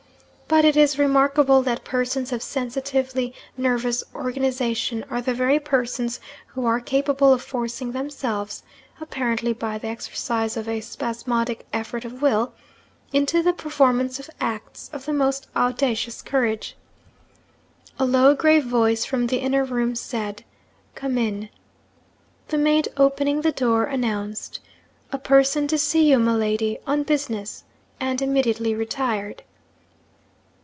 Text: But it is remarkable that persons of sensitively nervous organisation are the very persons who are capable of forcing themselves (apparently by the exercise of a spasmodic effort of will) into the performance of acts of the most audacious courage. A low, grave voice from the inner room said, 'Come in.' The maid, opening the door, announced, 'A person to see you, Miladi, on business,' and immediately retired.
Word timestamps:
But 0.53 0.65
it 0.65 0.75
is 0.75 0.99
remarkable 0.99 1.61
that 1.61 1.85
persons 1.85 2.33
of 2.33 2.43
sensitively 2.43 3.33
nervous 3.55 4.03
organisation 4.13 5.05
are 5.09 5.21
the 5.21 5.33
very 5.33 5.61
persons 5.61 6.19
who 6.47 6.65
are 6.65 6.81
capable 6.81 7.31
of 7.31 7.41
forcing 7.41 7.93
themselves 7.93 8.61
(apparently 8.99 9.53
by 9.53 9.77
the 9.77 9.87
exercise 9.87 10.57
of 10.57 10.67
a 10.67 10.81
spasmodic 10.81 11.65
effort 11.71 12.03
of 12.03 12.21
will) 12.21 12.51
into 13.13 13.41
the 13.41 13.53
performance 13.53 14.19
of 14.19 14.29
acts 14.41 14.89
of 14.91 15.05
the 15.05 15.13
most 15.13 15.47
audacious 15.55 16.21
courage. 16.21 16.75
A 17.97 18.03
low, 18.03 18.35
grave 18.35 18.65
voice 18.65 19.05
from 19.05 19.27
the 19.27 19.37
inner 19.37 19.63
room 19.63 19.95
said, 19.95 20.43
'Come 20.95 21.17
in.' 21.17 21.47
The 22.49 22.57
maid, 22.57 22.89
opening 22.97 23.39
the 23.39 23.53
door, 23.53 23.85
announced, 23.85 24.59
'A 25.13 25.19
person 25.19 25.65
to 25.69 25.77
see 25.77 26.09
you, 26.11 26.19
Miladi, 26.19 26.77
on 26.85 27.03
business,' 27.03 27.63
and 28.01 28.21
immediately 28.21 28.75
retired. 28.75 29.43